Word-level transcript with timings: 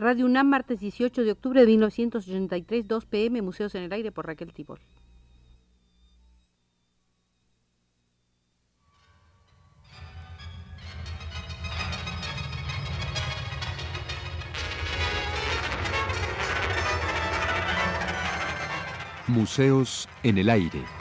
Radio 0.00 0.24
UNAM, 0.24 0.48
martes 0.48 0.80
18 0.80 1.24
de 1.24 1.32
octubre 1.32 1.60
de 1.60 1.66
1983, 1.66 2.88
2 2.88 3.04
pm, 3.04 3.42
Museos 3.42 3.74
en 3.74 3.82
el 3.82 3.92
Aire 3.92 4.10
por 4.10 4.26
Raquel 4.26 4.50
Tibol. 4.50 4.80
Museos 19.28 20.08
en 20.22 20.38
el 20.38 20.48
Aire. 20.48 20.99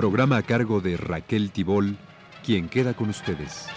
Programa 0.00 0.38
a 0.38 0.42
cargo 0.42 0.80
de 0.80 0.96
Raquel 0.96 1.50
Tibol, 1.50 1.98
quien 2.42 2.70
queda 2.70 2.94
con 2.94 3.10
ustedes. 3.10 3.68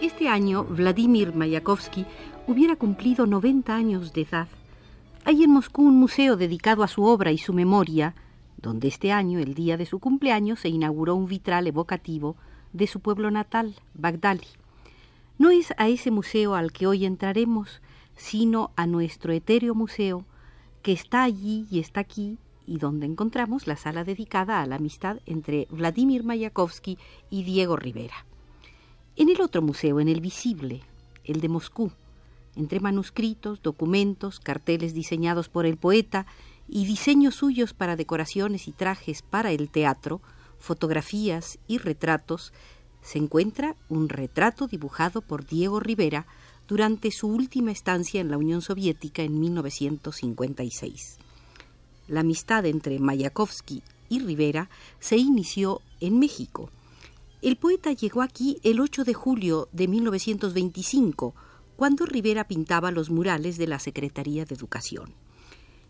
Este 0.00 0.30
año, 0.30 0.64
Vladimir 0.64 1.34
Mayakovsky 1.34 2.06
hubiera 2.46 2.76
cumplido 2.76 3.26
90 3.26 3.76
años 3.76 4.14
de 4.14 4.22
edad. 4.22 4.48
Hay 5.26 5.42
en 5.42 5.50
Moscú 5.50 5.82
un 5.82 6.00
museo 6.00 6.38
dedicado 6.38 6.82
a 6.82 6.88
su 6.88 7.04
obra 7.04 7.32
y 7.32 7.36
su 7.36 7.52
memoria, 7.52 8.14
donde 8.56 8.88
este 8.88 9.12
año, 9.12 9.40
el 9.40 9.52
día 9.52 9.76
de 9.76 9.84
su 9.84 9.98
cumpleaños, 9.98 10.60
se 10.60 10.70
inauguró 10.70 11.16
un 11.16 11.26
vitral 11.26 11.66
evocativo 11.66 12.36
de 12.76 12.86
su 12.86 13.00
pueblo 13.00 13.30
natal, 13.30 13.74
Bagdali. 13.94 14.46
No 15.38 15.50
es 15.50 15.72
a 15.78 15.88
ese 15.88 16.10
museo 16.10 16.54
al 16.54 16.72
que 16.72 16.86
hoy 16.86 17.06
entraremos, 17.06 17.80
sino 18.16 18.70
a 18.76 18.86
nuestro 18.86 19.32
etéreo 19.32 19.74
museo, 19.74 20.24
que 20.82 20.92
está 20.92 21.24
allí 21.24 21.66
y 21.70 21.80
está 21.80 22.00
aquí, 22.00 22.38
y 22.66 22.78
donde 22.78 23.06
encontramos 23.06 23.66
la 23.66 23.76
sala 23.76 24.04
dedicada 24.04 24.60
a 24.60 24.66
la 24.66 24.76
amistad 24.76 25.18
entre 25.24 25.66
Vladimir 25.70 26.24
Mayakovsky 26.24 26.98
y 27.30 27.44
Diego 27.44 27.76
Rivera. 27.76 28.26
En 29.16 29.28
el 29.30 29.40
otro 29.40 29.62
museo, 29.62 30.00
en 30.00 30.08
el 30.08 30.20
visible, 30.20 30.82
el 31.24 31.40
de 31.40 31.48
Moscú, 31.48 31.92
entre 32.56 32.80
manuscritos, 32.80 33.62
documentos, 33.62 34.40
carteles 34.40 34.94
diseñados 34.94 35.48
por 35.48 35.64
el 35.64 35.76
poeta 35.76 36.26
y 36.68 36.84
diseños 36.86 37.36
suyos 37.36 37.72
para 37.72 37.96
decoraciones 37.96 38.68
y 38.68 38.72
trajes 38.72 39.22
para 39.22 39.52
el 39.52 39.70
teatro, 39.70 40.20
fotografías 40.58 41.58
y 41.66 41.78
retratos, 41.78 42.52
se 43.02 43.18
encuentra 43.18 43.76
un 43.88 44.08
retrato 44.08 44.66
dibujado 44.66 45.22
por 45.22 45.46
Diego 45.46 45.80
Rivera 45.80 46.26
durante 46.66 47.10
su 47.10 47.28
última 47.28 47.70
estancia 47.70 48.20
en 48.20 48.30
la 48.30 48.38
Unión 48.38 48.62
Soviética 48.62 49.22
en 49.22 49.38
1956. 49.38 51.18
La 52.08 52.20
amistad 52.20 52.66
entre 52.66 52.98
Mayakovsky 52.98 53.82
y 54.08 54.20
Rivera 54.20 54.68
se 54.98 55.16
inició 55.16 55.82
en 56.00 56.18
México. 56.18 56.70
El 57.42 57.56
poeta 57.56 57.92
llegó 57.92 58.22
aquí 58.22 58.58
el 58.64 58.80
8 58.80 59.04
de 59.04 59.14
julio 59.14 59.68
de 59.72 59.88
1925, 59.88 61.34
cuando 61.76 62.06
Rivera 62.06 62.48
pintaba 62.48 62.90
los 62.90 63.10
murales 63.10 63.58
de 63.58 63.66
la 63.66 63.78
Secretaría 63.78 64.44
de 64.44 64.54
Educación. 64.54 65.25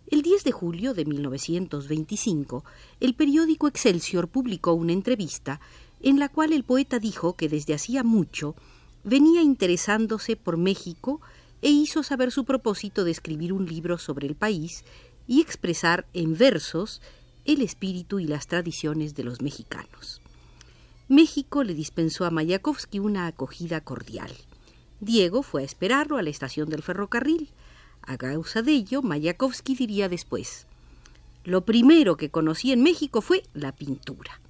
El 0.08 0.22
10 0.22 0.44
de 0.44 0.52
julio 0.52 0.94
de 0.94 1.04
1925, 1.04 2.64
el 3.00 3.14
periódico 3.14 3.66
Excelsior 3.66 4.28
publicó 4.28 4.72
una 4.72 4.92
entrevista 4.92 5.60
en 6.00 6.20
la 6.20 6.28
cual 6.28 6.52
el 6.52 6.62
poeta 6.62 6.98
dijo 6.98 7.34
que 7.34 7.48
desde 7.48 7.74
hacía 7.74 8.04
mucho 8.04 8.54
venía 9.02 9.42
interesándose 9.42 10.36
por 10.36 10.58
México 10.58 11.20
e 11.60 11.70
hizo 11.70 12.02
saber 12.02 12.30
su 12.30 12.44
propósito 12.44 13.02
de 13.02 13.10
escribir 13.10 13.52
un 13.52 13.66
libro 13.66 13.98
sobre 13.98 14.26
el 14.26 14.36
país 14.36 14.84
y 15.26 15.40
expresar 15.40 16.06
en 16.12 16.36
versos 16.36 17.02
el 17.44 17.62
espíritu 17.62 18.20
y 18.20 18.26
las 18.26 18.46
tradiciones 18.46 19.14
de 19.14 19.24
los 19.24 19.40
mexicanos. 19.40 20.20
México 21.08 21.62
le 21.62 21.74
dispensó 21.74 22.24
a 22.24 22.30
Mayakovsky 22.30 22.98
una 22.98 23.26
acogida 23.26 23.80
cordial. 23.80 24.32
Diego 25.00 25.42
fue 25.42 25.62
a 25.62 25.64
esperarlo 25.64 26.16
a 26.16 26.22
la 26.22 26.30
estación 26.30 26.68
del 26.68 26.82
ferrocarril. 26.82 27.50
A 28.06 28.16
causa 28.16 28.62
de 28.62 28.72
ello, 28.72 29.02
Mayakovsky 29.02 29.74
diría 29.74 30.08
después, 30.08 30.66
lo 31.44 31.64
primero 31.64 32.16
que 32.16 32.30
conocí 32.30 32.72
en 32.72 32.82
México 32.82 33.20
fue 33.20 33.42
la 33.52 33.72
pintura. 33.72 34.40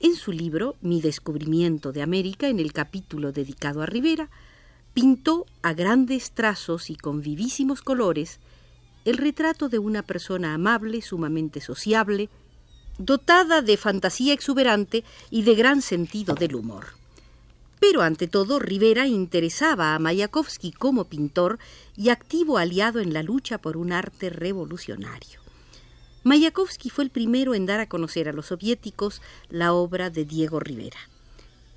En 0.00 0.14
su 0.14 0.30
libro 0.30 0.76
Mi 0.80 1.00
descubrimiento 1.00 1.90
de 1.90 2.02
América, 2.02 2.48
en 2.48 2.60
el 2.60 2.72
capítulo 2.72 3.32
dedicado 3.32 3.82
a 3.82 3.86
Rivera, 3.86 4.30
pintó 4.94 5.46
a 5.62 5.74
grandes 5.74 6.30
trazos 6.32 6.90
y 6.90 6.96
con 6.96 7.20
vivísimos 7.20 7.82
colores 7.82 8.38
el 9.04 9.16
retrato 9.16 9.68
de 9.68 9.78
una 9.78 10.02
persona 10.02 10.54
amable, 10.54 11.02
sumamente 11.02 11.60
sociable, 11.60 12.28
dotada 12.98 13.62
de 13.62 13.76
fantasía 13.76 14.32
exuberante 14.32 15.04
y 15.30 15.42
de 15.42 15.54
gran 15.54 15.82
sentido 15.82 16.34
del 16.34 16.54
humor. 16.54 16.97
Pero 17.80 18.02
ante 18.02 18.26
todo, 18.26 18.58
Rivera 18.58 19.06
interesaba 19.06 19.94
a 19.94 19.98
Mayakovsky 19.98 20.72
como 20.72 21.04
pintor 21.04 21.58
y 21.96 22.08
activo 22.08 22.58
aliado 22.58 23.00
en 23.00 23.12
la 23.12 23.22
lucha 23.22 23.58
por 23.58 23.76
un 23.76 23.92
arte 23.92 24.30
revolucionario. 24.30 25.40
Mayakovsky 26.24 26.90
fue 26.90 27.04
el 27.04 27.10
primero 27.10 27.54
en 27.54 27.66
dar 27.66 27.80
a 27.80 27.88
conocer 27.88 28.28
a 28.28 28.32
los 28.32 28.46
soviéticos 28.46 29.22
la 29.48 29.72
obra 29.72 30.10
de 30.10 30.24
Diego 30.24 30.60
Rivera. 30.60 30.98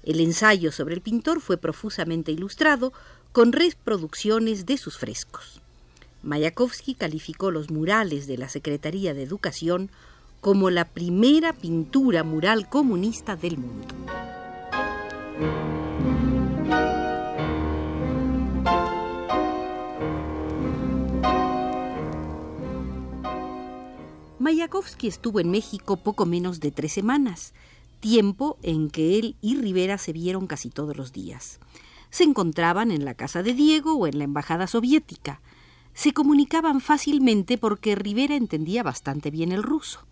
El 0.03 0.19
ensayo 0.19 0.71
sobre 0.71 0.95
el 0.95 1.01
pintor 1.01 1.41
fue 1.41 1.57
profusamente 1.57 2.31
ilustrado 2.31 2.91
con 3.31 3.53
reproducciones 3.53 4.65
de 4.65 4.77
sus 4.77 4.97
frescos. 4.97 5.61
Mayakovsky 6.23 6.95
calificó 6.95 7.51
los 7.51 7.69
murales 7.69 8.27
de 8.27 8.37
la 8.37 8.49
Secretaría 8.49 9.13
de 9.13 9.23
Educación 9.23 9.89
como 10.39 10.71
la 10.71 10.85
primera 10.85 11.53
pintura 11.53 12.23
mural 12.23 12.67
comunista 12.67 13.35
del 13.35 13.57
mundo. 13.59 13.95
Mayakovsky 24.41 25.07
estuvo 25.07 25.39
en 25.39 25.51
México 25.51 25.97
poco 25.97 26.25
menos 26.25 26.59
de 26.59 26.71
tres 26.71 26.93
semanas, 26.93 27.53
tiempo 27.99 28.57
en 28.63 28.89
que 28.89 29.19
él 29.19 29.35
y 29.39 29.55
Rivera 29.55 29.99
se 29.99 30.13
vieron 30.13 30.47
casi 30.47 30.71
todos 30.71 30.97
los 30.97 31.13
días. 31.13 31.59
Se 32.09 32.23
encontraban 32.23 32.89
en 32.89 33.05
la 33.05 33.13
casa 33.13 33.43
de 33.43 33.53
Diego 33.53 33.93
o 33.93 34.07
en 34.07 34.17
la 34.17 34.23
embajada 34.23 34.65
soviética. 34.65 35.41
Se 35.93 36.11
comunicaban 36.11 36.81
fácilmente 36.81 37.59
porque 37.59 37.93
Rivera 37.93 38.35
entendía 38.35 38.81
bastante 38.81 39.29
bien 39.29 39.51
el 39.51 39.61
ruso. 39.61 40.07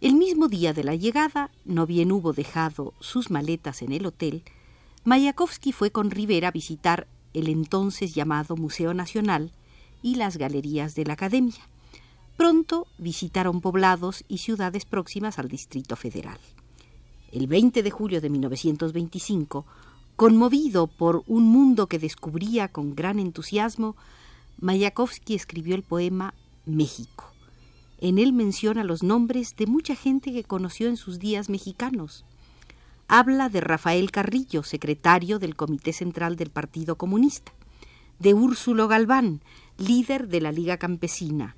El 0.00 0.16
mismo 0.16 0.48
día 0.48 0.72
de 0.72 0.82
la 0.82 0.96
llegada, 0.96 1.52
no 1.64 1.86
bien 1.86 2.10
hubo 2.10 2.32
dejado 2.32 2.94
sus 2.98 3.30
maletas 3.30 3.82
en 3.82 3.92
el 3.92 4.06
hotel, 4.06 4.42
Mayakovsky 5.04 5.70
fue 5.70 5.92
con 5.92 6.10
Rivera 6.10 6.48
a 6.48 6.50
visitar 6.50 7.06
el 7.32 7.48
entonces 7.48 8.12
llamado 8.12 8.56
Museo 8.56 8.92
Nacional 8.92 9.52
y 10.02 10.16
las 10.16 10.36
galerías 10.36 10.96
de 10.96 11.04
la 11.04 11.12
Academia. 11.12 11.68
Pronto 12.36 12.86
visitaron 12.98 13.60
poblados 13.60 14.24
y 14.28 14.38
ciudades 14.38 14.84
próximas 14.84 15.38
al 15.38 15.48
Distrito 15.48 15.96
Federal. 15.96 16.38
El 17.30 17.46
20 17.46 17.82
de 17.82 17.90
julio 17.90 18.20
de 18.20 18.30
1925, 18.30 19.64
conmovido 20.16 20.86
por 20.86 21.24
un 21.26 21.44
mundo 21.44 21.86
que 21.86 21.98
descubría 21.98 22.68
con 22.68 22.94
gran 22.94 23.18
entusiasmo, 23.18 23.96
Mayakovsky 24.60 25.34
escribió 25.34 25.74
el 25.74 25.82
poema 25.82 26.34
México. 26.66 27.32
En 28.00 28.18
él 28.18 28.32
menciona 28.32 28.82
los 28.82 29.02
nombres 29.02 29.54
de 29.56 29.66
mucha 29.66 29.94
gente 29.94 30.32
que 30.32 30.44
conoció 30.44 30.88
en 30.88 30.96
sus 30.96 31.18
días 31.18 31.48
mexicanos. 31.48 32.24
Habla 33.08 33.48
de 33.48 33.60
Rafael 33.60 34.10
Carrillo, 34.10 34.62
secretario 34.62 35.38
del 35.38 35.54
Comité 35.54 35.92
Central 35.92 36.36
del 36.36 36.50
Partido 36.50 36.96
Comunista, 36.96 37.52
de 38.18 38.34
Úrsulo 38.34 38.88
Galván, 38.88 39.40
líder 39.78 40.28
de 40.28 40.40
la 40.40 40.52
Liga 40.52 40.78
Campesina, 40.78 41.56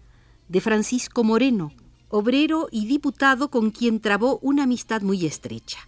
de 0.49 0.61
Francisco 0.61 1.25
Moreno, 1.25 1.73
obrero 2.09 2.69
y 2.71 2.87
diputado 2.87 3.51
con 3.51 3.71
quien 3.71 4.01
trabó 4.01 4.39
una 4.43 4.65
amistad 4.65 5.03
muy 5.03 5.27
estrecha. 5.27 5.79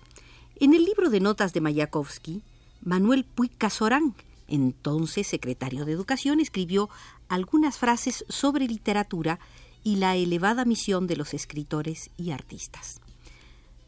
En 0.58 0.75
el 0.75 0.85
libro 0.85 1.11
de 1.11 1.20
notas 1.20 1.53
de 1.53 1.61
Mayakovsky, 1.61 2.43
Manuel 2.82 3.25
Puig 3.25 3.56
Casorán, 3.58 4.14
entonces 4.49 5.26
secretario 5.26 5.85
de 5.85 5.93
Educación, 5.93 6.41
escribió 6.41 6.88
algunas 7.29 7.79
frases 7.79 8.25
sobre 8.29 8.67
literatura 8.67 9.38
y 9.85 9.97
la 9.97 10.17
elevada 10.17 10.64
misión 10.64 11.06
de 11.06 11.17
los 11.17 11.35
escritores 11.35 12.11
y 12.17 12.31
artistas. 12.31 13.00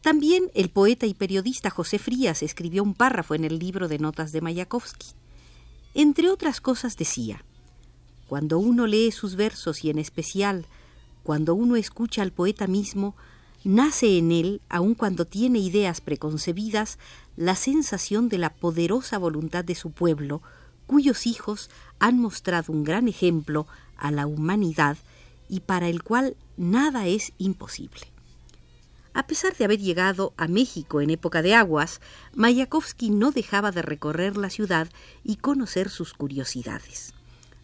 También 0.02 0.50
el 0.54 0.70
poeta 0.70 1.06
y 1.06 1.14
periodista 1.14 1.70
José 1.70 1.98
Frías 1.98 2.42
escribió 2.42 2.82
un 2.82 2.94
párrafo 2.94 3.34
en 3.34 3.44
el 3.44 3.58
libro 3.58 3.88
de 3.88 3.98
notas 3.98 4.32
de 4.32 4.40
Mayakovsky. 4.40 5.08
Entre 5.94 6.30
otras 6.30 6.60
cosas 6.60 6.96
decía, 6.96 7.44
cuando 8.28 8.58
uno 8.58 8.86
lee 8.86 9.10
sus 9.10 9.34
versos 9.34 9.84
y 9.84 9.90
en 9.90 9.98
especial 9.98 10.66
cuando 11.22 11.54
uno 11.54 11.76
escucha 11.76 12.22
al 12.22 12.30
poeta 12.30 12.66
mismo, 12.66 13.16
nace 13.64 14.18
en 14.18 14.32
él, 14.32 14.60
aun 14.68 14.94
cuando 14.94 15.24
tiene 15.24 15.58
ideas 15.58 16.00
preconcebidas, 16.00 16.98
la 17.36 17.54
sensación 17.54 18.28
de 18.28 18.38
la 18.38 18.54
poderosa 18.54 19.18
voluntad 19.18 19.64
de 19.64 19.74
su 19.74 19.90
pueblo, 19.90 20.42
cuyos 20.86 21.26
hijos 21.26 21.70
han 21.98 22.18
mostrado 22.18 22.72
un 22.72 22.84
gran 22.84 23.08
ejemplo 23.08 23.66
a 23.96 24.10
la 24.10 24.26
humanidad 24.26 24.96
y 25.48 25.60
para 25.60 25.88
el 25.88 26.02
cual 26.02 26.36
nada 26.56 27.06
es 27.06 27.32
imposible. 27.38 28.12
A 29.14 29.26
pesar 29.26 29.56
de 29.56 29.64
haber 29.64 29.80
llegado 29.80 30.32
a 30.36 30.48
México 30.48 31.00
en 31.00 31.10
época 31.10 31.42
de 31.42 31.54
aguas, 31.54 32.00
Mayakovsky 32.34 33.10
no 33.10 33.32
dejaba 33.32 33.72
de 33.72 33.82
recorrer 33.82 34.36
la 34.36 34.50
ciudad 34.50 34.88
y 35.24 35.36
conocer 35.36 35.90
sus 35.90 36.14
curiosidades. 36.14 37.14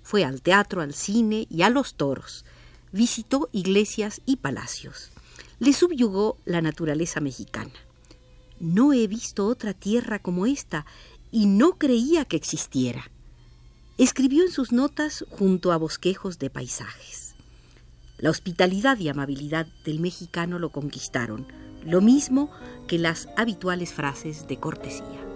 Fue 0.05 0.23
al 0.25 0.43
teatro, 0.43 0.83
al 0.83 0.95
cine 0.95 1.49
y 1.51 1.63
a 1.63 1.71
los 1.71 1.95
toros. 1.95 2.45
Visitó 2.93 3.49
iglesias 3.53 4.21
y 4.27 4.37
palacios. 4.37 5.11
Le 5.59 5.73
subyugó 5.73 6.37
la 6.45 6.61
naturaleza 6.61 7.21
mexicana. 7.21 7.73
No 8.61 8.93
he 8.93 9.09
visto 9.09 9.47
otra 9.47 9.73
tierra 9.73 10.21
como 10.21 10.47
esta 10.47 10.85
y 11.33 11.47
no 11.47 11.79
creía 11.79 12.27
que 12.27 12.37
existiera. 12.37 13.11
Escribió 13.97 14.45
en 14.45 14.53
sus 14.53 14.73
notas 14.73 15.25
junto 15.31 15.73
a 15.73 15.79
bosquejos 15.79 16.39
de 16.39 16.51
paisajes. 16.51 17.35
La 18.19 18.31
hospitalidad 18.31 18.99
y 18.99 19.09
amabilidad 19.09 19.67
del 19.85 20.01
mexicano 20.01 20.59
lo 20.59 20.69
conquistaron, 20.71 21.47
lo 21.85 22.01
mismo 22.01 22.51
que 22.87 22.99
las 22.99 23.29
habituales 23.37 23.93
frases 23.93 24.47
de 24.47 24.59
cortesía. 24.59 25.34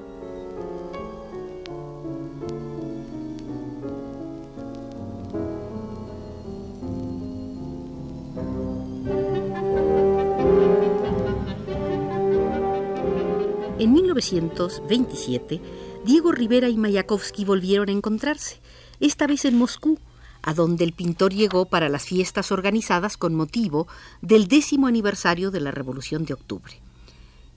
En 13.88 13.94
1927, 13.94 15.62
Diego 16.04 16.30
Rivera 16.30 16.68
y 16.68 16.76
Mayakovsky 16.76 17.46
volvieron 17.46 17.88
a 17.88 17.92
encontrarse, 17.92 18.60
esta 19.00 19.26
vez 19.26 19.46
en 19.46 19.56
Moscú, 19.56 19.98
a 20.42 20.52
donde 20.52 20.84
el 20.84 20.92
pintor 20.92 21.32
llegó 21.32 21.64
para 21.64 21.88
las 21.88 22.04
fiestas 22.04 22.52
organizadas 22.52 23.16
con 23.16 23.34
motivo 23.34 23.88
del 24.20 24.46
décimo 24.46 24.88
aniversario 24.88 25.50
de 25.50 25.60
la 25.60 25.70
Revolución 25.70 26.26
de 26.26 26.34
Octubre. 26.34 26.82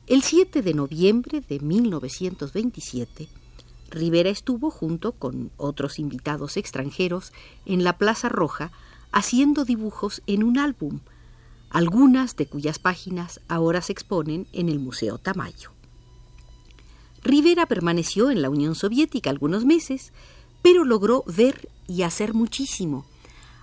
El 0.07 0.24
7 0.24 0.62
de 0.62 0.74
noviembre 0.74 1.42
de 1.42 1.60
1927, 1.60 3.27
Rivera 3.89 4.30
estuvo 4.30 4.72
junto 4.72 5.12
con 5.12 5.51
otros 5.57 6.00
invitados 6.00 6.56
extranjeros 6.56 7.34
en 7.66 7.84
la 7.84 7.98
Plaza 7.98 8.30
Roja 8.30 8.72
haciendo 9.12 9.66
dibujos 9.66 10.22
en 10.27 10.45
un 10.45 10.60
álbum, 10.60 11.01
algunas 11.69 12.38
de 12.38 12.45
cuyas 12.45 12.80
páginas 12.80 13.42
ahora 13.50 13.81
se 13.81 13.92
exponen 13.92 14.48
en 14.54 14.69
el 14.69 14.80
Museo 14.80 15.18
Tamayo. 15.18 15.72
Rivera 17.24 17.66
permaneció 17.66 18.32
en 18.32 18.42
la 18.42 18.50
Unión 18.50 18.76
Soviética 18.76 19.30
algunos 19.30 19.66
meses, 19.66 20.12
pero 20.62 20.84
logró 20.86 21.24
ver 21.28 21.70
y 21.88 22.02
hacer 22.02 22.34
muchísimo. 22.34 23.06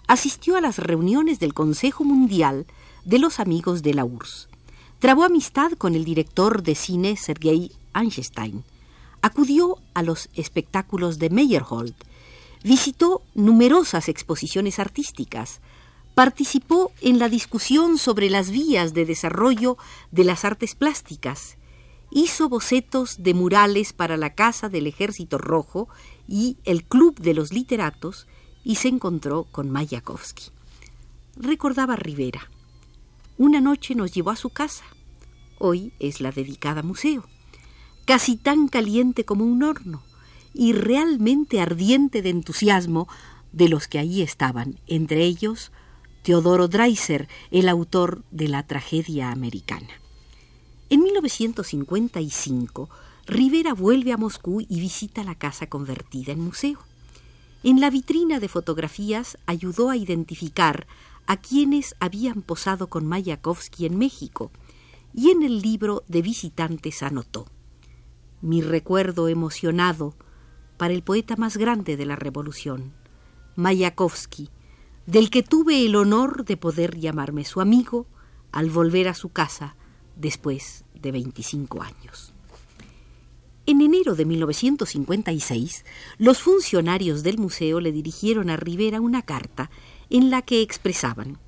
Asistió 0.07 0.57
a 0.57 0.61
las 0.61 0.79
reuniones 0.79 1.39
del 1.39 1.55
Consejo 1.55 2.05
Mundial 2.05 2.67
de 3.05 3.19
los 3.19 3.41
Amigos 3.41 3.83
de 3.83 3.95
la 3.95 4.05
URSS. 4.05 4.49
Trabó 5.01 5.25
amistad 5.25 5.73
con 5.73 5.95
el 5.95 6.05
director 6.05 6.63
de 6.63 6.75
cine 6.75 7.17
Sergei 7.17 7.73
Einstein. 7.95 8.65
Acudió 9.23 9.79
a 9.95 10.03
los 10.03 10.29
espectáculos 10.35 11.19
de 11.19 11.31
Meyerhold. 11.31 11.95
Visitó 12.65 13.23
numerosas 13.35 14.09
exposiciones 14.09 14.79
artísticas. 14.79 15.61
Participó 16.15 16.93
en 17.01 17.19
la 17.19 17.29
discusión 17.29 17.99
sobre 17.99 18.31
las 18.31 18.51
vías 18.51 18.95
de 18.95 19.05
desarrollo 19.05 19.79
de 20.11 20.25
las 20.25 20.45
artes 20.45 20.75
plásticas. 20.75 21.57
Hizo 22.11 22.49
bocetos 22.49 23.23
de 23.23 23.35
murales 23.35 23.93
para 23.93 24.17
la 24.17 24.35
Casa 24.35 24.69
del 24.69 24.87
Ejército 24.87 25.39
Rojo 25.39 25.89
y 26.27 26.57
el 26.65 26.85
Club 26.85 27.21
de 27.21 27.35
los 27.35 27.53
Literatos 27.53 28.27
y 28.65 28.77
se 28.77 28.89
encontró 28.89 29.45
con 29.45 29.71
Mayakovsky. 29.71 30.45
Recordaba 31.37 31.97
Rivera. 31.97 32.51
Una 33.37 33.61
noche 33.61 33.95
nos 33.95 34.13
llevó 34.13 34.31
a 34.31 34.37
su 34.37 34.51
casa. 34.51 34.85
Hoy 35.59 35.93
es 36.01 36.21
la 36.21 36.33
dedicada 36.33 36.83
museo. 36.83 37.25
Casi 38.05 38.37
tan 38.37 38.69
caliente 38.69 39.25
como 39.25 39.45
un 39.45 39.63
horno 39.63 40.03
y 40.55 40.73
realmente 40.73 41.61
ardiente 41.61 42.23
de 42.23 42.31
entusiasmo 42.31 43.07
de 43.53 43.69
los 43.69 43.87
que 43.87 43.99
allí 43.99 44.23
estaban, 44.23 44.81
entre 44.87 45.25
ellos 45.25 45.73
Teodoro 46.23 46.69
Dreiser, 46.69 47.29
el 47.51 47.69
autor 47.69 48.25
de 48.31 48.49
la 48.49 48.67
tragedia 48.67 49.31
americana. 49.31 49.89
En 50.91 51.03
1955 51.03 52.89
Rivera 53.27 53.75
vuelve 53.75 54.15
a 54.15 54.17
Moscú 54.17 54.63
y 54.63 54.81
visita 54.81 55.23
la 55.23 55.35
casa 55.35 55.69
convertida 55.69 56.33
en 56.33 56.41
museo. 56.41 56.79
En 57.63 57.79
la 57.79 57.91
vitrina 57.91 58.41
de 58.41 58.49
fotografías 58.49 59.37
ayudó 59.45 59.91
a 59.91 59.99
identificar 59.99 60.87
a 61.27 61.37
quienes 61.37 61.95
habían 62.01 62.41
posado 62.41 62.87
con 62.87 63.07
Mayakovsky 63.07 63.85
en 63.85 63.99
México 63.99 64.51
y 65.13 65.29
en 65.29 65.43
el 65.43 65.61
libro 65.61 66.05
de 66.09 66.23
visitantes 66.23 67.03
anotó 67.03 67.45
Mi 68.41 68.63
recuerdo 68.63 69.29
emocionado 69.29 70.15
para 70.79 70.95
el 70.95 71.03
poeta 71.03 71.37
más 71.37 71.59
grande 71.59 71.99
de 71.99 72.07
la 72.07 72.17
Revolución, 72.17 72.95
Mayakovsky, 73.57 74.49
del 75.05 75.29
que 75.29 75.43
tuve 75.43 75.85
el 75.85 75.97
honor 75.97 76.47
de 76.47 76.57
poder 76.57 76.99
llamarme 76.99 77.45
su 77.45 77.61
amigo 77.61 78.07
al 78.53 78.71
volver 78.71 79.09
a 79.09 79.15
su 79.15 79.29
casa 79.29 79.77
después 80.19 80.85
de 80.95 81.13
25 81.13 81.83
años. 81.83 82.35
En 83.67 83.81
enero 83.81 84.15
de 84.15 84.25
1956, 84.25 85.85
los 86.19 86.39
funcionarios 86.39 87.23
del 87.23 87.39
museo 87.39 87.81
le 87.81 87.93
dirigieron 87.93 88.51
a 88.51 88.57
Rivera 88.57 89.01
una 89.01 89.23
carta 89.23 89.71
en 90.11 90.31
la 90.31 90.43
que 90.43 90.63
expresaban 90.63 91.39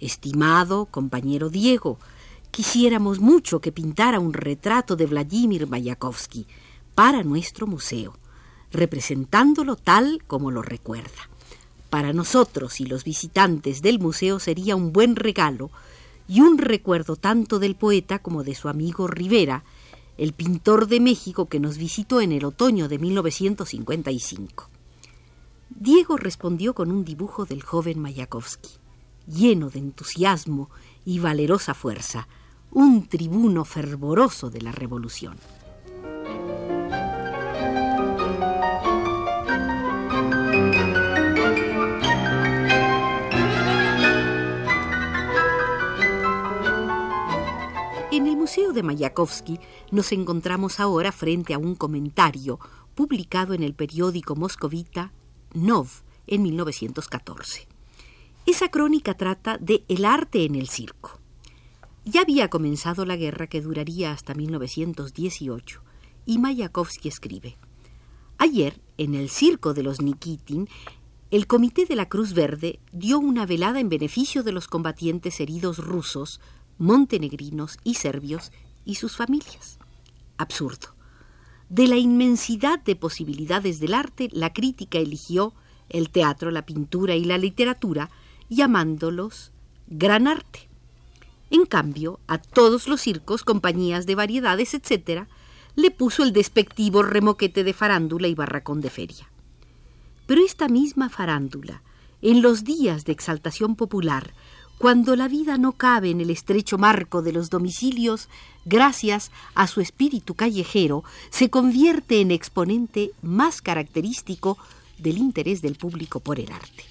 Estimado 0.00 0.86
compañero 0.86 1.50
Diego, 1.50 1.98
quisiéramos 2.50 3.20
mucho 3.20 3.60
que 3.60 3.70
pintara 3.70 4.18
un 4.18 4.32
retrato 4.32 4.96
de 4.96 5.06
Vladimir 5.06 5.66
Mayakovsky 5.66 6.46
para 6.94 7.22
nuestro 7.22 7.66
museo, 7.66 8.14
representándolo 8.72 9.76
tal 9.76 10.22
como 10.26 10.50
lo 10.50 10.62
recuerda. 10.62 11.28
Para 11.90 12.14
nosotros 12.14 12.80
y 12.80 12.86
los 12.86 13.04
visitantes 13.04 13.82
del 13.82 13.98
museo 13.98 14.38
sería 14.38 14.74
un 14.74 14.92
buen 14.92 15.16
regalo 15.16 15.70
y 16.30 16.42
un 16.42 16.58
recuerdo 16.58 17.16
tanto 17.16 17.58
del 17.58 17.74
poeta 17.74 18.20
como 18.20 18.44
de 18.44 18.54
su 18.54 18.68
amigo 18.68 19.08
Rivera, 19.08 19.64
el 20.16 20.32
pintor 20.32 20.86
de 20.86 21.00
México 21.00 21.46
que 21.46 21.58
nos 21.58 21.76
visitó 21.76 22.20
en 22.20 22.30
el 22.30 22.44
otoño 22.44 22.88
de 22.88 23.00
1955. 23.00 24.70
Diego 25.70 26.16
respondió 26.16 26.72
con 26.72 26.92
un 26.92 27.04
dibujo 27.04 27.46
del 27.46 27.64
joven 27.64 27.98
Mayakovsky, 27.98 28.70
lleno 29.26 29.70
de 29.70 29.80
entusiasmo 29.80 30.70
y 31.04 31.18
valerosa 31.18 31.74
fuerza, 31.74 32.28
un 32.70 33.08
tribuno 33.08 33.64
fervoroso 33.64 34.50
de 34.50 34.60
la 34.60 34.70
revolución. 34.70 35.36
Museo 48.40 48.72
de 48.72 48.82
Mayakovsky 48.82 49.60
nos 49.90 50.12
encontramos 50.12 50.80
ahora 50.80 51.12
frente 51.12 51.52
a 51.52 51.58
un 51.58 51.74
comentario 51.74 52.58
publicado 52.94 53.52
en 53.52 53.62
el 53.62 53.74
periódico 53.74 54.34
moscovita 54.34 55.12
Nov 55.52 55.88
en 56.26 56.40
1914. 56.44 57.68
Esa 58.46 58.70
crónica 58.70 59.12
trata 59.12 59.58
de 59.58 59.84
el 59.88 60.06
arte 60.06 60.46
en 60.46 60.54
el 60.54 60.70
circo. 60.70 61.20
Ya 62.06 62.22
había 62.22 62.48
comenzado 62.48 63.04
la 63.04 63.16
guerra 63.16 63.46
que 63.46 63.60
duraría 63.60 64.10
hasta 64.10 64.32
1918 64.32 65.82
y 66.24 66.38
Mayakovsky 66.38 67.08
escribe: 67.08 67.58
Ayer, 68.38 68.80
en 68.96 69.14
el 69.16 69.28
circo 69.28 69.74
de 69.74 69.82
los 69.82 70.00
Nikitin, 70.00 70.66
el 71.30 71.46
Comité 71.46 71.84
de 71.84 71.94
la 71.94 72.08
Cruz 72.08 72.32
Verde 72.32 72.80
dio 72.90 73.18
una 73.18 73.44
velada 73.44 73.80
en 73.80 73.90
beneficio 73.90 74.42
de 74.42 74.52
los 74.52 74.66
combatientes 74.66 75.40
heridos 75.40 75.76
rusos 75.76 76.40
montenegrinos 76.80 77.78
y 77.84 77.94
serbios 77.94 78.50
y 78.84 78.96
sus 78.96 79.16
familias. 79.16 79.78
Absurdo. 80.38 80.88
De 81.68 81.86
la 81.86 81.96
inmensidad 81.96 82.80
de 82.80 82.96
posibilidades 82.96 83.78
del 83.78 83.94
arte, 83.94 84.30
la 84.32 84.52
crítica 84.52 84.98
eligió 84.98 85.52
el 85.90 86.10
teatro, 86.10 86.50
la 86.50 86.64
pintura 86.64 87.14
y 87.14 87.24
la 87.24 87.38
literatura, 87.38 88.10
llamándolos 88.48 89.52
gran 89.86 90.26
arte. 90.26 90.68
En 91.50 91.66
cambio, 91.66 92.18
a 92.26 92.38
todos 92.38 92.88
los 92.88 93.02
circos, 93.02 93.44
compañías 93.44 94.06
de 94.06 94.14
variedades, 94.14 94.72
etc., 94.72 95.28
le 95.76 95.90
puso 95.90 96.22
el 96.22 96.32
despectivo 96.32 97.02
remoquete 97.02 97.62
de 97.62 97.74
farándula 97.74 98.26
y 98.26 98.34
barracón 98.34 98.80
de 98.80 98.90
feria. 98.90 99.30
Pero 100.26 100.42
esta 100.44 100.68
misma 100.68 101.10
farándula, 101.10 101.82
en 102.22 102.40
los 102.40 102.64
días 102.64 103.04
de 103.04 103.12
exaltación 103.12 103.76
popular, 103.76 104.32
cuando 104.80 105.14
la 105.14 105.28
vida 105.28 105.58
no 105.58 105.72
cabe 105.72 106.08
en 106.08 106.22
el 106.22 106.30
estrecho 106.30 106.78
marco 106.78 107.20
de 107.20 107.32
los 107.32 107.50
domicilios, 107.50 108.30
gracias 108.64 109.30
a 109.54 109.66
su 109.66 109.82
espíritu 109.82 110.34
callejero, 110.34 111.04
se 111.28 111.50
convierte 111.50 112.22
en 112.22 112.30
exponente 112.30 113.10
más 113.20 113.60
característico 113.60 114.56
del 114.96 115.18
interés 115.18 115.60
del 115.60 115.74
público 115.74 116.20
por 116.20 116.40
el 116.40 116.50
arte. 116.50 116.84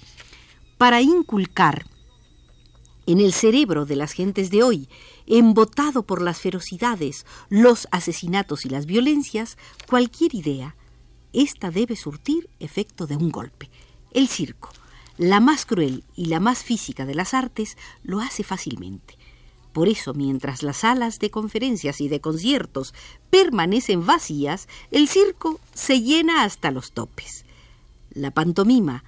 Para 0.78 1.02
inculcar 1.02 1.84
en 3.06 3.18
el 3.18 3.32
cerebro 3.32 3.86
de 3.86 3.96
las 3.96 4.12
gentes 4.12 4.52
de 4.52 4.62
hoy, 4.62 4.88
embotado 5.26 6.04
por 6.04 6.22
las 6.22 6.38
ferocidades, 6.38 7.26
los 7.48 7.88
asesinatos 7.90 8.64
y 8.66 8.68
las 8.68 8.86
violencias, 8.86 9.58
cualquier 9.88 10.36
idea, 10.36 10.76
esta 11.32 11.72
debe 11.72 11.96
surtir 11.96 12.50
efecto 12.60 13.08
de 13.08 13.16
un 13.16 13.30
golpe. 13.30 13.68
El 14.12 14.28
circo, 14.28 14.70
la 15.20 15.38
más 15.38 15.66
cruel 15.66 16.02
y 16.16 16.26
la 16.26 16.40
más 16.40 16.64
física 16.64 17.04
de 17.04 17.14
las 17.14 17.34
artes, 17.34 17.76
lo 18.02 18.20
hace 18.20 18.42
fácilmente. 18.42 19.18
Por 19.74 19.86
eso, 19.86 20.14
mientras 20.14 20.62
las 20.62 20.78
salas 20.78 21.18
de 21.18 21.30
conferencias 21.30 22.00
y 22.00 22.08
de 22.08 22.22
conciertos 22.22 22.94
permanecen 23.28 24.06
vacías, 24.06 24.66
el 24.90 25.08
circo 25.08 25.60
se 25.74 26.00
llena 26.00 26.42
hasta 26.42 26.70
los 26.70 26.92
topes. 26.92 27.44
La 28.14 28.30
pantomima, 28.30 29.04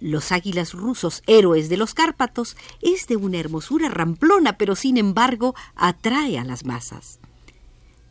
los 0.00 0.32
águilas 0.32 0.72
rusos 0.72 1.22
héroes 1.28 1.68
de 1.68 1.76
los 1.76 1.94
Cárpatos, 1.94 2.56
es 2.80 3.06
de 3.06 3.14
una 3.14 3.38
hermosura 3.38 3.88
ramplona, 3.88 4.58
pero 4.58 4.74
sin 4.74 4.96
embargo 4.96 5.54
atrae 5.76 6.40
a 6.40 6.44
las 6.44 6.64
masas. 6.64 7.20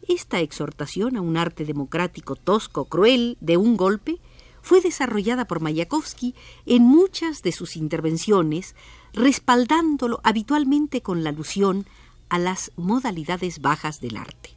Esta 0.08 0.40
exhortación 0.40 1.18
a 1.18 1.22
un 1.22 1.36
arte 1.36 1.66
democrático 1.66 2.38
tosco, 2.38 2.86
cruel, 2.86 3.38
de 3.42 3.58
un 3.58 3.76
golpe, 3.76 4.22
fue 4.62 4.82
desarrollada 4.82 5.46
por 5.46 5.60
Mayakovsky 5.60 6.36
en 6.66 6.84
muchas 6.84 7.42
de 7.42 7.52
sus 7.52 7.76
intervenciones, 7.76 8.76
respaldándolo 9.14 10.20
habitualmente 10.24 11.02
con 11.02 11.24
la 11.24 11.30
alusión 11.30 11.86
a 12.30 12.40
las 12.40 12.72
modalidades 12.76 13.62
bajas 13.62 14.02
del 14.02 14.18
arte. 14.18 14.52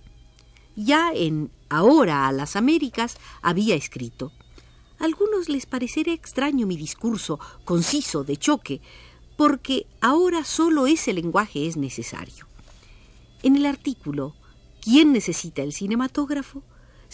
Ya 0.76 1.12
en 1.12 1.50
Ahora 1.68 2.28
a 2.28 2.32
las 2.32 2.54
Américas 2.54 3.16
había 3.42 3.74
escrito 3.74 4.32
algunos 4.98 5.48
les 5.48 5.66
parecerá 5.66 6.12
extraño 6.12 6.66
mi 6.66 6.76
discurso, 6.76 7.40
conciso, 7.64 8.24
de 8.24 8.36
choque, 8.36 8.80
porque 9.36 9.86
ahora 10.00 10.44
solo 10.44 10.86
ese 10.86 11.12
lenguaje 11.12 11.66
es 11.66 11.76
necesario. 11.76 12.46
En 13.42 13.56
el 13.56 13.66
artículo 13.66 14.34
¿Quién 14.80 15.12
necesita 15.12 15.62
el 15.62 15.72
cinematógrafo? 15.72 16.62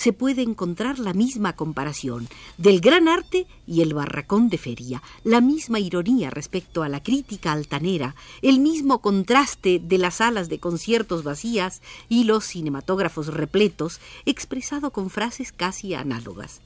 Se 0.01 0.15
puede 0.15 0.41
encontrar 0.41 0.99
la 0.99 1.13
misma 1.13 1.55
comparación 1.55 2.27
del 2.57 2.81
gran 2.81 3.07
arte 3.07 3.47
y 3.67 3.83
el 3.83 3.93
barracón 3.93 4.49
de 4.49 4.57
feria, 4.57 5.03
la 5.25 5.43
misma 5.43 5.79
ironía 5.79 6.31
respecto 6.31 6.83
a 6.83 6.89
la 6.89 7.03
crítica 7.03 7.53
altanera, 7.53 8.15
el 8.41 8.61
mismo 8.61 9.03
contraste 9.03 9.79
de 9.79 9.99
las 9.99 10.15
salas 10.15 10.49
de 10.49 10.59
conciertos 10.59 11.23
vacías 11.23 11.83
y 12.09 12.25
los 12.25 12.47
cinematógrafos 12.47 13.27
repletos, 13.27 14.01
expresado 14.25 14.91
con 14.91 15.11
frases 15.11 15.53
casi 15.53 15.93
análogas. 15.93 16.63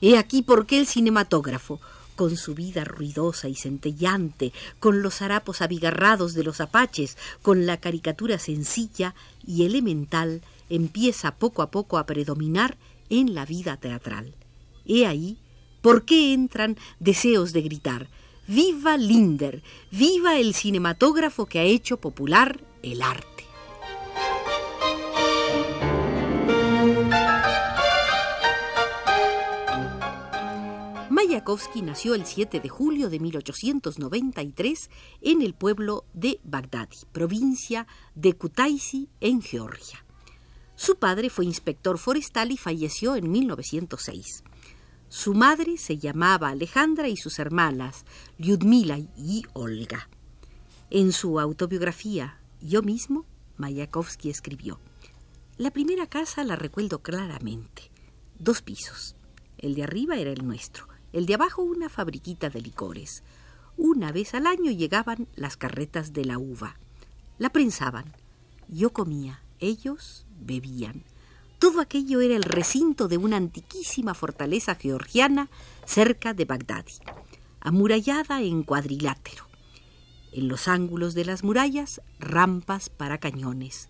He 0.00 0.16
aquí 0.16 0.40
por 0.40 0.64
qué 0.64 0.78
el 0.78 0.86
cinematógrafo, 0.86 1.80
con 2.16 2.34
su 2.38 2.54
vida 2.54 2.84
ruidosa 2.84 3.48
y 3.48 3.56
centellante, 3.56 4.54
con 4.78 5.02
los 5.02 5.20
harapos 5.20 5.60
abigarrados 5.60 6.32
de 6.32 6.44
los 6.44 6.62
apaches, 6.62 7.18
con 7.42 7.66
la 7.66 7.76
caricatura 7.76 8.38
sencilla 8.38 9.14
y 9.46 9.66
elemental, 9.66 10.40
empieza 10.68 11.36
poco 11.36 11.62
a 11.62 11.70
poco 11.70 11.98
a 11.98 12.06
predominar 12.06 12.76
en 13.10 13.34
la 13.34 13.44
vida 13.44 13.76
teatral. 13.76 14.34
He 14.86 15.06
ahí 15.06 15.38
por 15.80 16.04
qué 16.04 16.32
entran 16.32 16.76
deseos 16.98 17.52
de 17.52 17.62
gritar 17.62 18.08
¡Viva 18.46 18.98
Linder! 18.98 19.62
¡Viva 19.90 20.38
el 20.38 20.54
cinematógrafo 20.54 21.46
que 21.46 21.60
ha 21.60 21.62
hecho 21.62 21.98
popular 21.98 22.62
el 22.82 23.00
arte! 23.00 23.44
Mayakovsky 31.08 31.80
nació 31.80 32.14
el 32.14 32.26
7 32.26 32.60
de 32.60 32.68
julio 32.68 33.08
de 33.08 33.18
1893 33.18 34.90
en 35.22 35.40
el 35.40 35.54
pueblo 35.54 36.04
de 36.12 36.38
Bagdadi, 36.44 36.98
provincia 37.12 37.86
de 38.14 38.34
Kutaisi, 38.34 39.08
en 39.20 39.40
Georgia. 39.40 40.03
Su 40.76 40.96
padre 40.96 41.30
fue 41.30 41.44
inspector 41.44 41.98
forestal 41.98 42.50
y 42.50 42.56
falleció 42.56 43.16
en 43.16 43.30
1906. 43.30 44.44
Su 45.08 45.34
madre 45.34 45.76
se 45.78 45.98
llamaba 45.98 46.48
Alejandra 46.48 47.08
y 47.08 47.16
sus 47.16 47.38
hermanas 47.38 48.04
Lyudmila 48.38 48.98
y 48.98 49.44
Olga. 49.52 50.08
En 50.90 51.12
su 51.12 51.38
autobiografía 51.38 52.40
Yo 52.60 52.82
mismo, 52.82 53.24
Mayakovsky 53.56 54.30
escribió: 54.30 54.80
La 55.56 55.70
primera 55.70 56.06
casa 56.06 56.42
la 56.44 56.56
recuerdo 56.56 57.00
claramente. 57.00 57.90
Dos 58.38 58.62
pisos. 58.62 59.14
El 59.58 59.74
de 59.74 59.84
arriba 59.84 60.16
era 60.16 60.32
el 60.32 60.46
nuestro 60.46 60.88
el 61.14 61.26
de 61.26 61.34
abajo 61.34 61.62
una 61.62 61.88
fabriquita 61.88 62.50
de 62.50 62.60
licores. 62.60 63.22
Una 63.76 64.10
vez 64.10 64.34
al 64.34 64.48
año 64.48 64.72
llegaban 64.72 65.28
las 65.36 65.56
carretas 65.56 66.12
de 66.12 66.24
la 66.24 66.38
uva. 66.38 66.76
La 67.38 67.50
prensaban. 67.50 68.12
Yo 68.66 68.92
comía, 68.92 69.40
ellos 69.60 70.24
bebían. 70.40 71.04
Todo 71.58 71.80
aquello 71.80 72.20
era 72.20 72.36
el 72.36 72.42
recinto 72.42 73.08
de 73.08 73.16
una 73.16 73.36
antiquísima 73.36 74.14
fortaleza 74.14 74.74
georgiana 74.74 75.48
cerca 75.86 76.34
de 76.34 76.44
Bagdadi, 76.44 76.92
amurallada 77.60 78.42
en 78.42 78.62
cuadrilátero. 78.62 79.46
En 80.32 80.48
los 80.48 80.68
ángulos 80.68 81.14
de 81.14 81.24
las 81.24 81.44
murallas, 81.44 82.02
rampas 82.18 82.90
para 82.90 83.18
cañones, 83.18 83.88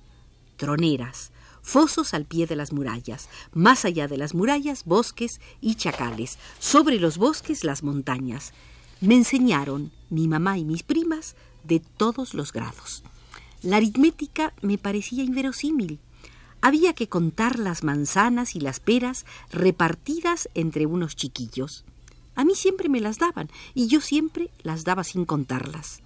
troneras, 0.57 1.33
fosos 1.63 2.15
al 2.15 2.27
pie 2.27 2.47
de 2.47 2.57
las 2.57 2.73
murallas, 2.73 3.29
más 3.53 3.85
allá 3.85 4.07
de 4.07 4.19
las 4.19 4.35
murallas 4.35 4.85
bosques 4.85 5.41
y 5.61 5.75
chacales, 5.75 6.39
sobre 6.59 7.01
los 7.01 7.17
bosques 7.19 7.65
las 7.65 7.83
montañas. 7.83 8.53
Me 9.01 9.15
enseñaron 9.15 9.91
mi 10.11 10.29
mamá 10.29 10.59
y 10.59 10.65
mis 10.65 10.83
primas 10.83 11.35
de 11.65 11.81
todos 11.81 12.35
los 12.35 12.53
grados. 12.53 13.03
La 13.65 13.79
aritmética 13.79 14.53
me 14.61 14.77
parecía 14.77 15.25
inverosímil. 15.25 15.99
Había 16.61 16.93
que 16.93 17.09
contar 17.09 17.59
las 17.59 17.83
manzanas 17.83 18.57
y 18.57 18.61
las 18.61 18.79
peras 18.79 19.25
repartidas 19.51 20.51
entre 20.53 20.85
unos 20.85 21.17
chiquillos. 21.17 21.87
A 22.35 22.45
mí 22.45 22.57
siempre 22.57 22.91
me 22.91 23.01
las 23.01 23.17
daban 23.17 23.49
y 23.73 23.87
yo 23.87 24.03
siempre 24.03 24.51
las 24.63 24.85
daba 24.85 25.03
sin 25.03 25.25
contarlas. 25.25 26.03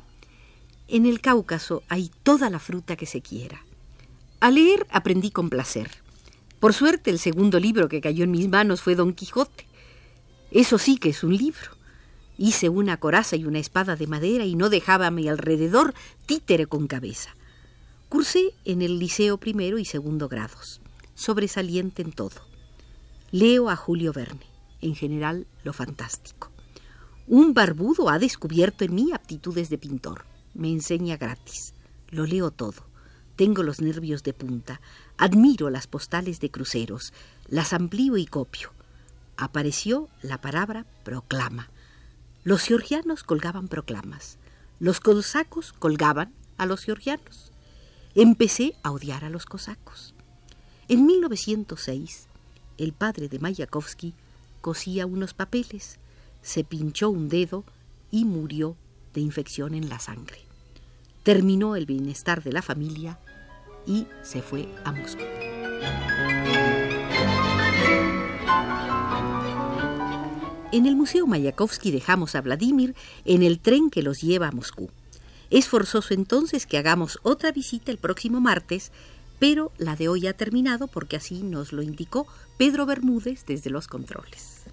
En 0.87 1.05
el 1.05 1.21
Cáucaso 1.21 1.83
hay 1.89 2.13
toda 2.23 2.49
la 2.49 2.61
fruta 2.61 2.95
que 2.95 3.07
se 3.07 3.23
quiera. 3.23 3.65
A 4.39 4.53
leer 4.53 4.87
aprendí 4.91 5.33
con 5.33 5.51
placer. 5.51 5.91
Por 6.61 6.75
suerte, 6.75 7.11
el 7.11 7.19
segundo 7.19 7.59
libro 7.59 7.89
que 7.89 8.01
cayó 8.01 8.23
en 8.23 8.31
mis 8.31 8.49
manos 8.49 8.83
fue 8.83 8.95
Don 8.95 9.13
Quijote. 9.15 9.67
Eso 10.53 10.79
sí 10.79 10.97
que 10.99 11.09
es 11.09 11.25
un 11.25 11.37
libro. 11.37 11.73
Hice 12.37 12.69
una 12.69 12.99
coraza 12.99 13.35
y 13.35 13.47
una 13.47 13.59
espada 13.59 13.97
de 13.97 14.07
madera 14.07 14.45
y 14.45 14.55
no 14.55 14.71
dejaba 14.71 15.09
a 15.09 15.11
mi 15.11 15.29
alrededor 15.29 15.93
títere 16.25 16.67
con 16.67 16.87
cabeza. 16.87 17.35
Cursé 18.09 18.55
en 18.65 18.81
el 18.81 18.99
liceo 18.99 19.37
primero 19.37 19.77
y 19.77 19.85
segundo 19.85 20.29
grados, 20.29 20.81
sobresaliente 21.15 22.01
en 22.01 22.13
todo. 22.13 22.41
Leo 23.33 23.69
a 23.69 23.77
Julio 23.77 24.15
Verne, 24.15 24.47
en 24.81 24.95
general 24.95 25.47
lo 25.63 25.75
fantástico. 25.75 26.51
Un 27.27 27.53
barbudo 27.53 28.09
ha 28.09 28.19
descubierto 28.19 28.87
en 28.87 28.95
mí 28.95 29.13
aptitudes 29.13 29.69
de 29.69 29.77
pintor. 29.77 30.25
Me 30.55 30.73
enseña 30.73 31.19
gratis. 31.19 31.75
Lo 32.09 32.25
leo 32.25 32.51
todo. 32.51 32.89
Tengo 33.37 33.63
los 33.63 33.83
nervios 33.83 34.23
de 34.23 34.33
punta. 34.33 34.81
Admiro 35.19 35.69
las 35.69 35.87
postales 35.87 36.41
de 36.41 36.51
cruceros. 36.51 37.13
Las 37.47 37.75
amplío 37.75 38.17
y 38.17 38.25
copio. 38.25 38.73
Apareció 39.37 40.09
la 40.23 40.41
palabra 40.41 40.87
proclama. 41.05 41.69
Los 42.43 42.63
georgianos 42.63 43.23
colgaban 43.23 43.69
proclamas. 43.69 44.39
Los 44.81 45.01
cosacos 45.01 45.75
colgaban 45.75 46.33
a 46.57 46.65
los 46.65 46.85
georgianos. 46.85 47.53
Empecé 48.21 48.75
a 48.83 48.91
odiar 48.91 49.25
a 49.25 49.31
los 49.31 49.47
cosacos. 49.47 50.13
En 50.89 51.07
1906, 51.07 52.27
el 52.77 52.93
padre 52.93 53.29
de 53.29 53.39
Mayakovsky 53.39 54.13
cosía 54.61 55.07
unos 55.07 55.35
papeles, 55.35 56.01
se 56.43 56.65
pinchó 56.65 57.11
un 57.11 57.29
dedo 57.29 57.63
y 58.11 58.25
murió 58.25 58.75
de 59.15 59.21
infección 59.21 59.73
en 59.73 59.89
la 59.89 60.01
sangre. 60.01 60.41
Terminó 61.23 61.77
el 61.77 61.87
bienestar 61.87 62.43
de 62.43 62.51
la 62.51 62.61
familia 62.61 63.21
y 63.87 64.09
se 64.25 64.43
fue 64.43 64.69
a 64.85 64.91
Moscú. 64.91 65.23
En 70.73 70.87
el 70.87 70.97
Museo 70.97 71.29
Mayakovsky 71.29 71.93
dejamos 71.93 72.35
a 72.35 72.41
Vladimir 72.41 72.97
en 73.25 73.45
el 73.45 73.61
tren 73.61 73.91
que 73.91 74.03
los 74.03 74.23
lleva 74.23 74.49
a 74.49 74.51
Moscú. 74.53 74.91
Es 75.51 75.67
forzoso 75.67 76.13
entonces 76.13 76.67
que 76.67 76.77
hagamos 76.77 77.19
otra 77.23 77.53
visita 77.53 77.91
el 77.91 77.99
próximo 77.99 78.41
martes, 78.41 78.93
pero 79.39 79.73
la 79.79 79.97
de 79.97 80.09
hoy 80.09 80.27
ha 80.27 80.35
terminado 80.35 80.89
porque 80.89 81.17
así 81.17 81.43
nos 81.43 81.73
lo 81.73 81.83
indicó 81.83 82.27
Pedro 82.59 82.85
Bermúdez 82.85 83.47
desde 83.47 83.71
los 83.71 83.87
controles. 83.87 84.65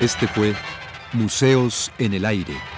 Este 0.00 0.28
fue 0.28 0.54
Museos 1.12 1.90
en 1.98 2.14
el 2.14 2.24
Aire. 2.24 2.77